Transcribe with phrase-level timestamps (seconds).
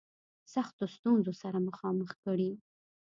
[0.53, 2.51] سختو ستونزو سره مخامخ کړي.